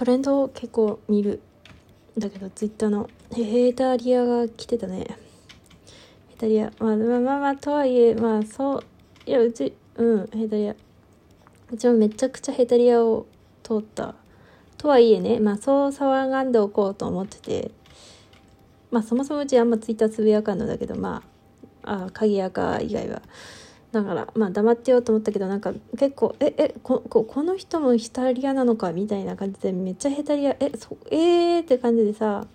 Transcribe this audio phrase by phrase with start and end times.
[0.00, 1.42] トレンドを結構見る。
[2.16, 3.10] だけどツイッターの。
[3.34, 5.06] ヘタリアが来てたね。
[6.30, 6.72] ヘタリア。
[6.78, 8.84] まあまあまあまあとはいえまあそう。
[9.26, 10.26] いやうちうん。
[10.28, 10.74] ヘタリア。
[11.70, 13.26] うちもめちゃくちゃヘタリアを
[13.62, 14.14] 通った。
[14.78, 17.70] とはいえねまあそう騒がんでおこうと思ってて。
[18.90, 21.22] まあそもそもうちあんまツイッターつぶやかんのだけどま
[21.82, 23.20] ああ鍵垢以外は。
[23.92, 32.46] だからまあ黙ってようと思ったけどなんか結構ええここの人もヒタリアなのかみたいな感じでめっちゃヘタリアえそえーって感じでさ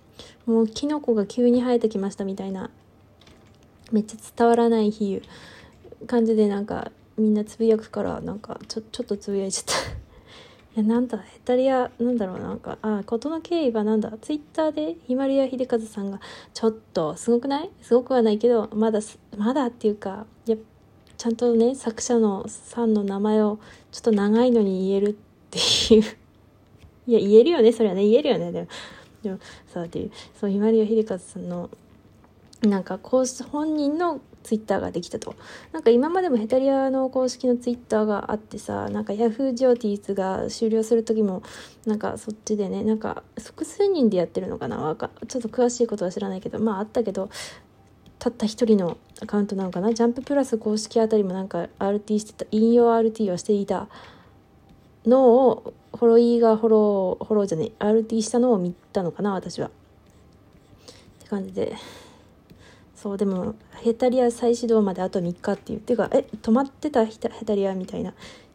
[0.46, 2.70] もうキノコが急に生えてきましたみたいな
[3.92, 5.22] めっちゃ伝わらない比
[6.02, 9.74] 喩感じでなんかみんなつぶやくからなんかちょちょっとつぶやいちゃった。
[10.82, 14.12] いやなんだヘタリアなんだろうなんかあ事の経緯はなんだ？
[14.22, 16.20] ツイッターでひまりや秀和さんが
[16.54, 17.70] ちょっとすごくない？
[17.82, 19.00] すごくはないけどまだ
[19.38, 20.64] まだっていうかやっぱ
[21.18, 23.60] ちゃんとね作者のさんの名前を
[23.92, 25.14] ちょっと長いのに言えるっ
[25.50, 25.60] て
[25.96, 26.04] いう。
[27.08, 28.04] いや言えるよねそれはね。
[28.04, 28.68] 言えるよねでも。
[29.24, 30.12] でもさっていう。
[30.40, 31.70] そうひまりや秀和さんの
[32.62, 35.36] なんかこう本人のツイッターができたと。
[35.72, 41.42] なんか今までもヘタリアの公式のツイッターがあってさ、なんかヤフージョーティーズが終了する時も、
[41.88, 44.96] なんかそっちでね、なんか複数人でやってるのかな。
[44.96, 47.30] かちょっと詳しいことは知らないけど、まああったけど、
[48.20, 49.94] たった一人のアカウントなのかな？
[49.94, 53.88] ジャンププラス公式あたりもなんか RT してた、引用 RT をしていた。
[55.06, 59.68] のを、フォロイーがフォロー、フォローじゃねえ、RT したのを見たのかな私は。
[59.68, 59.72] っ
[61.22, 61.76] て感じで。
[62.96, 65.80] そうでもヘタリア再始動まであと3日っていう。
[65.80, 67.06] ていうかえ止まってた？
[67.06, 68.10] ヘタリアみたいな。
[68.12, 68.14] い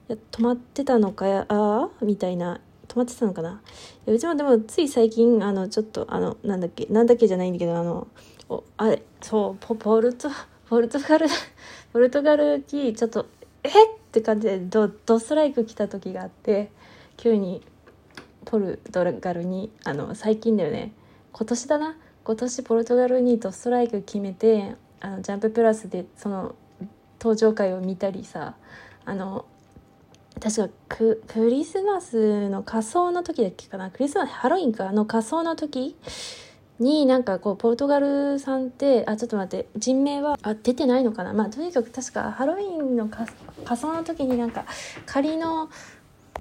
[0.09, 2.61] や止まってたのかやああみたいな。
[2.89, 3.61] 止まってたのかな？
[4.07, 6.87] いやうちもでもつい最近あのちょっとあのなんだっけ？
[6.87, 8.09] なんだっけじゃないんだけどあの
[8.77, 10.29] あれそうポポルト
[10.69, 11.27] ポルトガル
[11.93, 13.27] ポルトガルにちょっと
[13.63, 13.73] えっ？
[14.13, 16.71] て感じでドドストライク来た時があって
[17.17, 17.63] 急に
[18.45, 20.93] ポルトガルにあの最近だよね。
[21.33, 21.97] 今年だな。
[22.25, 26.55] 今年ポルトガルにドストライク決めてあのジャンププラスでその
[27.21, 28.55] 登場回を見たりさ
[29.05, 29.45] あの
[30.43, 33.91] 確かククリスマスの仮装の時だっけかな？
[33.91, 34.91] クリスマスハロウィンか？
[34.91, 35.97] の仮装の時
[36.81, 41.33] になんかこうポルトガルさんってあちょっと待って人名はあ出てないのかな？
[41.33, 43.31] まあとにかく確かハロウィンの仮
[43.81, 44.65] 装の時になんか
[45.07, 45.71] 仮の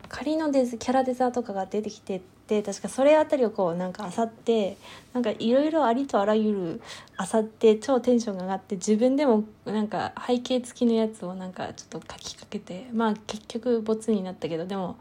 [0.07, 4.77] 仮のデキャラデザとかが出てきてって確かそれあたりをこうなんかあさって
[5.13, 6.81] なんかいろいろありとあらゆる
[7.17, 14.97] あさって超テンションが上がって自分でもなんか背景付きのやつをなんかちょっと書きかけてまあ結局ボツになったけどでも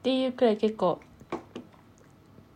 [0.00, 1.00] っていうくらい結構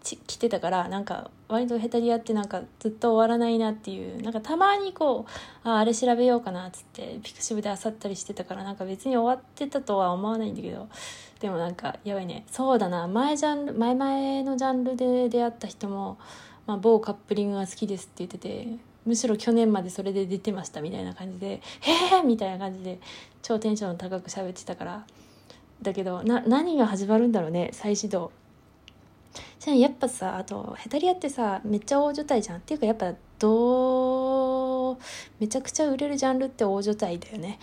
[0.04, 5.24] 来てたからなんか割とヘタリアってなんかずっと終わらないなっていうなんかたまにこ
[5.64, 10.88] うああれ調べようかなっつってピクシブであさったりしてたからなんか別に終わってたとは思わないんだけど
[11.40, 12.44] でもなんかやばいね。
[12.50, 13.06] そうだな。
[13.08, 16.18] 前ジャンル前々のジャンルで出会った人も、
[16.66, 18.68] まあ、某カップリングが好きですって言ってて
[19.06, 22.98] むしろ去年までそれで出てましたみたいな感じで「へえ!」みたいな感じで
[23.42, 25.06] 超テンション高く喋ってたから。
[25.82, 28.30] だけどな何が始まるんだろうね再始動。
[29.72, 32.56] やっぱさあとヘタリアってさめっちゃ大所帯じゃん。
[32.58, 34.98] っていうかやっぱどう
[35.40, 37.58] めちゃくちゃ売れるジャンルって大所帯だよね。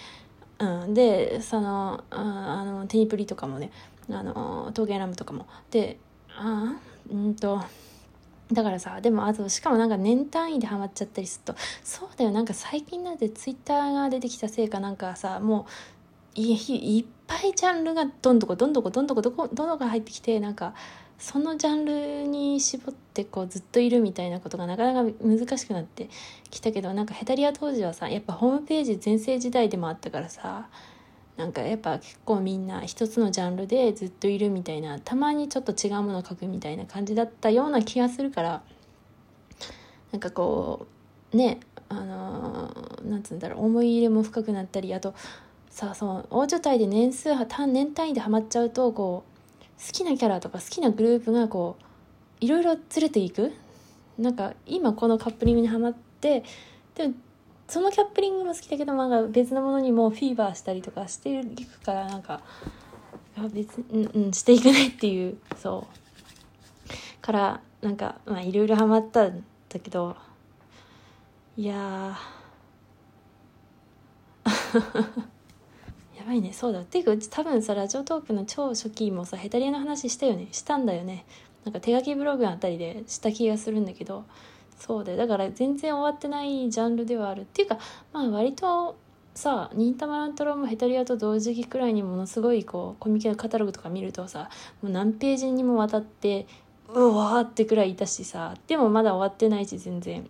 [0.60, 3.72] うん、でそのあのテニプリとかもね
[4.10, 5.48] あの陶芸ラムとかも。
[5.70, 5.98] で
[6.30, 7.62] ああうんと
[8.52, 12.32] だからさでもあとしかもなんか年単位でハマっちゃったりするとそうだよ。
[12.32, 15.66] なんか最近なんてツイッターが出てきたせいかなんかさも
[16.36, 16.54] うい
[17.00, 20.74] いっぱいジャンルがどんどこどんどこどんどこどこどんどこ入ってきてなんか
[21.22, 26.10] そのジャンルに絞ってこうずっといるみたいなことがなかなか難しくなって
[26.50, 30.68] きたけどなんかヘタリア当時はさやっぱホームページ全盛時代でもあったからさ
[31.38, 38.64] なんかやっぱ結構みんな一つのジャンルでずっといるみたいなたまにちょっと違うものを書くみたいな感じだったような気がするから
[40.12, 40.88] なんかこ
[41.34, 45.14] うねあのー、なんつうんだろう思い入れも深くなったりあと
[45.70, 49.31] さあそう大所帯で年数単年単位でハマっちゃうとこう
[49.86, 53.52] 好きなキャラとか好きなグループがこういろいろ連れていく。
[54.20, 56.44] なんか今このカップリングにはまって
[56.94, 57.14] でも
[57.68, 62.42] そのキャップリングも好きだけど、まあ、別のものにもフィーバーしたりとかしていくからなんか
[63.54, 66.02] 別に、うん、うん、していくねっていうそう。
[67.22, 70.16] からなんかまあいろいろハマったんだけど
[71.56, 72.18] いや
[76.22, 76.54] やばいね。
[76.54, 76.82] そうだ。
[76.82, 80.48] っていうかうち多分さラジオトークの超初期もさヘタリアの話したよね。
[80.52, 81.26] したんだよね。
[81.66, 84.26] なんか手書きブログあたりでした気がするんだけど。
[84.78, 87.42] そうでだから全然終わってないジャンルではある。
[87.42, 87.80] っていうか
[88.14, 88.98] まあ割と
[89.34, 94.52] さ忍たま乱太郎もヘタリアと同時期くらいにものすごいこうコミケのカタログとか見るとさ
[94.84, 96.46] もう何ページにもわたって
[96.90, 98.54] うわーってくらいいたしさ。
[98.68, 100.30] でもまだ終わってないし全然。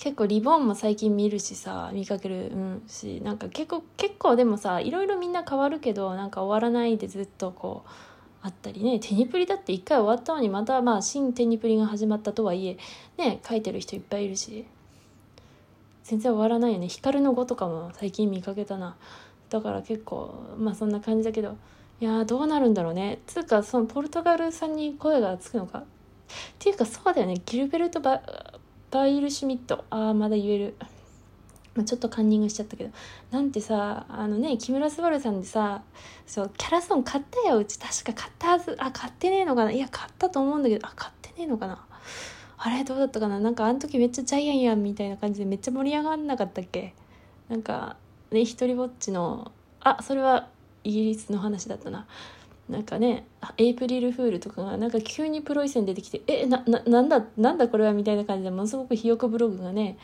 [0.00, 7.88] 結構リボンも最近見るしさ見かける、うん、しなんか結構結構でもさいろいろみんな変わるけどなんか終わらないでずっとこう
[8.42, 8.98] あったりね。
[8.98, 12.78] テニプリだって一回終わったのにまたまあ新テニプリが始まったとはいえ
[13.18, 14.64] ね書いてる人いっぱいいるし。
[16.02, 16.88] 全然終わらないよね。
[16.88, 18.96] 光の語とかも最近見かけたな。
[19.50, 21.56] だから結構まあそんな感じだけど
[22.00, 23.18] いやどうなるんだろうね。
[23.26, 25.80] つうかそのポルトガルさんに声がつくのか。
[25.80, 25.82] っ
[26.58, 27.34] ていうかそうだよね。
[27.44, 28.22] ギルベルトバ・
[28.90, 30.74] バイルシュミットああまだ言える。
[31.74, 32.90] まちょっとカンニングしちゃったけど。
[33.30, 35.82] なんてさあのね木村昴さんでさ
[36.26, 37.58] そうキャラソン買ったよ。
[37.58, 38.76] うち確か買ったはず。
[38.78, 39.70] あ買ってねえのかな。
[39.70, 40.86] いや買ったと思うんだけど。
[40.86, 41.84] あ買ってねえのかな。
[42.58, 43.38] あれどうだったかな。
[43.40, 46.94] なんかあの時めっちゃジャイアンやんみたいな感じでめっちゃ盛り上がんなかったっけ。
[47.48, 47.96] なんか
[48.30, 50.48] ね一人ぼっちのあそれは
[50.82, 52.06] イギリスの話だったな。
[52.70, 53.26] なんかね
[53.56, 59.98] エイプリルフールとかがなんか急にプロイセン出てきてえなななんだなんだこれはみたいな感じでものすごくひよこブログがね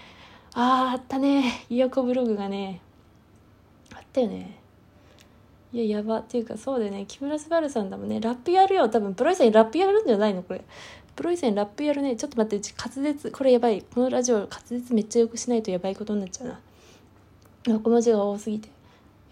[0.52, 2.80] あああったねひよこブログがね
[3.94, 4.58] あったよね。
[5.72, 6.18] いややば。
[6.18, 7.04] っていうかそうだよね。
[7.06, 8.20] 木村昴さんだもんね。
[8.20, 8.88] ラップやるよ。
[8.88, 10.42] 多分プロイセンラップやるんじゃないの？
[10.42, 10.62] これ。
[11.14, 12.16] プロイセンラップやるね。
[12.16, 13.82] ちょっと待ってうち滑舌これやばい。
[13.82, 16.60] このラジオ滑舌めっちゃよくしないとやばいことになっちゃうな。
[17.66, 18.68] 横文字が多すぎて。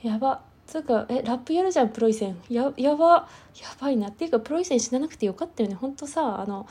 [0.03, 0.43] やば。
[0.75, 1.07] つうか。
[1.09, 2.37] えラップやるじゃんプロイセン。
[2.49, 3.29] ややば。
[3.61, 4.09] やばいな。
[4.09, 5.77] っていうかプロイセン死ななくてよかったよね。
[5.77, 6.67] ほんとさあの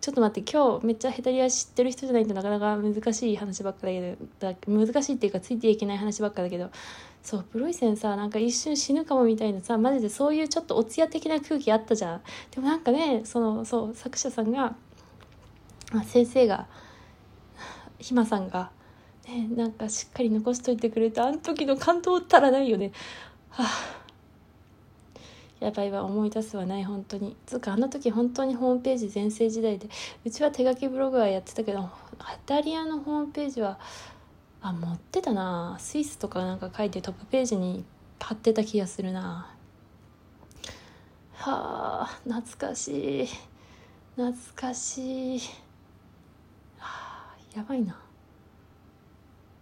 [0.00, 6.70] ちょっと待って今日めっちゃヘタリア知ってる人じゃないとなかなか難しい話ばっかだけど難しいっていうかついていけない話ばっかだけど。
[7.20, 12.20] そうプロイセンさなんか一瞬死ぬかもみたいなさマジでそういうちょっとおつや的な空気あったじゃん。
[12.52, 14.76] でもなんかねそのそう作者さんが
[16.06, 16.66] 先生が
[17.98, 18.70] ひまさんが
[19.26, 22.92] ねなんかしっかり残しといてくれたあの時の感動ったらないよね。
[23.58, 23.98] はあ。
[25.58, 27.36] やばいわ思い出すはない本当に。
[27.44, 29.88] つうかあの時本当にホームページ全盛時代で
[30.24, 31.84] うちは手書きブログはやってたけどイ
[32.46, 33.80] タリアのホームページは
[34.62, 35.76] あ持ってたな。
[35.80, 37.84] スイスとかなんか書いてトップページに
[38.20, 39.52] 貼ってた気がするな。
[41.34, 43.28] はあ懐かしい。
[44.14, 45.40] 懐かしい。
[46.78, 48.00] はあやばいな。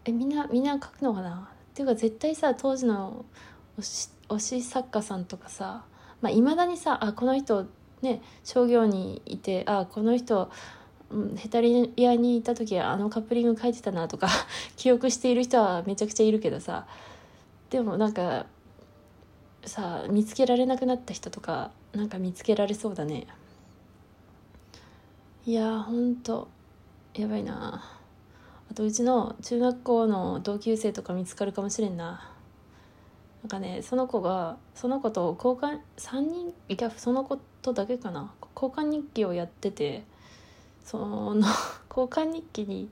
[0.04, 1.49] えみんなみんな書くのかな？
[1.70, 3.25] っていうか絶対さ当時の
[3.78, 5.84] 推し推し作家さんとかさ
[6.28, 7.67] いまあ、だにさあこの人
[8.02, 10.50] ね商業にいてあこの人、
[11.37, 14.28] ヘタリアにいた時はあのカップリング書いてたなとか
[14.76, 16.87] 記憶している人はめちゃくちゃいるけどさ
[17.70, 18.46] でもなんか
[19.64, 23.26] さ見つけられなくなった人とかなんか見つけられそうだね。
[25.44, 26.49] いやほんと
[27.14, 27.84] やばいな。
[28.69, 32.36] あとうちの中学校の同級生とか見つかるかもしれんな。
[33.43, 38.33] なんかねその子がその子と交換3人いやその子とだけかな。
[38.55, 40.03] 交換日記をやってて
[40.85, 41.35] その
[41.91, 42.88] 交換日記に、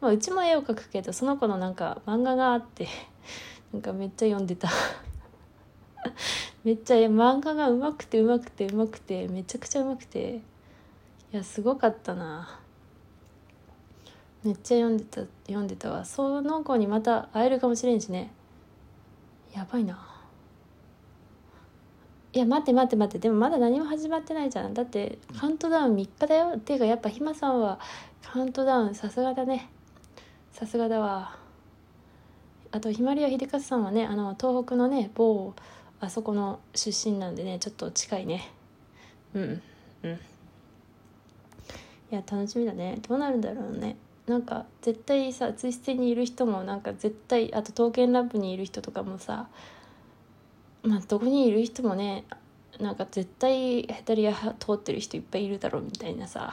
[0.00, 2.86] まあ、うちも絵を描くけどその子のなんか漫画があって
[3.72, 4.68] なんかめっちゃ読んでた。
[6.64, 10.36] めっちゃ漫画がうまくてうまくてうまくてめちゃくちゃうまくて
[11.32, 12.60] いやすごかったな。
[14.44, 16.04] めっちゃ読んでた読んでたわ。
[16.04, 18.32] その子にまた会えるかもしれんしね。
[19.58, 19.98] やばいな。
[22.32, 23.18] いや待って待って待って。
[23.18, 24.72] でもまだ何も始まってないじゃん。
[24.72, 26.52] だってカウントダウン3日だよ。
[26.56, 27.80] っていうかやっぱひまさんは
[28.22, 29.68] カウントダウンさすがだね。
[30.52, 31.36] さすがだわ。
[32.70, 35.54] あとひまりや秀和さんはねあの東北のね某
[35.98, 38.52] あそこの出身なんでねちょっと近いね。
[39.34, 39.62] うん
[40.04, 40.12] うん。
[40.12, 40.18] い
[42.12, 43.00] や楽しみだね。
[43.08, 43.96] どうなるんだろうね。
[44.28, 49.48] なんか絶対さツイステにいる人もなんか絶対あと刀剣乱舞にいる人とかもさ
[50.82, 52.24] まあどこにいる人もね
[52.78, 56.52] なんか絶対ヘタリア通ってる人いっぱいいるだろうみたいなさ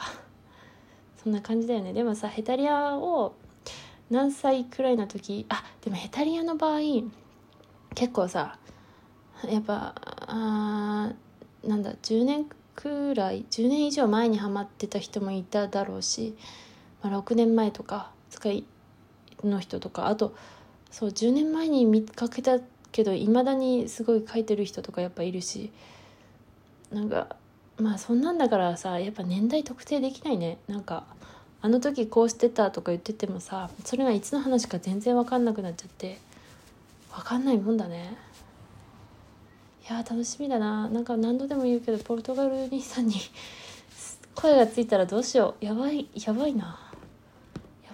[1.22, 1.92] そんな感じだよね。
[1.92, 3.34] でもさヘタリアを
[4.10, 6.80] 何歳くらいの時あでもヘタリアの場合
[7.94, 8.58] 結構さ
[9.46, 9.94] やっぱ
[10.26, 11.12] あ
[11.62, 16.36] なんだ10年くらい10年以上前にハマってた人もいただろうし
[17.02, 18.64] まあ、6年前とか使い
[19.44, 20.34] の人とかあと
[20.90, 22.58] そう10年前に見かけた
[22.92, 25.70] けどいまだにすごい書いてる人とかやっぱいるし
[26.90, 27.36] なんか
[27.78, 30.58] まあそんなんだからさやっぱ年代特定できないね。
[30.66, 31.04] なんか
[31.60, 36.18] あの時こうしてたとか言っててもさそれがいつの話か全然分かんなくなっちゃって
[37.12, 38.16] 分かんないもんだね。
[39.88, 40.88] いや楽しみだな。
[40.88, 43.16] なんか何度でも言うけどポルトガル兄さんに
[44.34, 45.64] 声がついたらどうしよう。
[45.64, 46.85] やばいやばいな。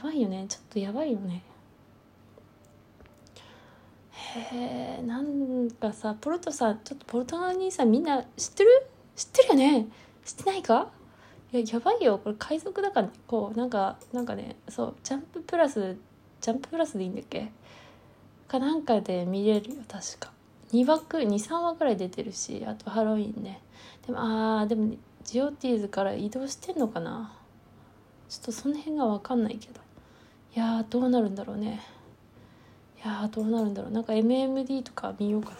[0.03, 0.47] ばいよね。
[0.49, 1.43] ちょっとやばいよね。
[4.13, 8.87] へえなんかさポルトさちょっとポルトガルにさみんな知ってる？
[9.15, 9.89] 知ってるよね。
[10.25, 10.91] 知ってないか？
[11.53, 12.19] いややばいよ。
[12.19, 13.13] これ海賊だからね。
[13.27, 15.97] こうなんかなんかねそうジャンププラス
[16.41, 17.53] ジャンププラスでいいんだっけ？
[18.49, 20.33] かなんかで見れるよ確か。
[20.73, 23.61] 2枠23話ぐらい出てるしあとハロウィンね。
[24.07, 24.95] でもあーでも
[25.25, 27.35] ジオティーズから移動してんのかな？
[28.31, 29.81] ちょっとその辺が分かんないけど。
[30.55, 31.81] いやーどうなるんだろうね。
[33.03, 33.91] いやーどうなるんだろう。
[33.91, 35.57] なんか MMD とか見ようかな。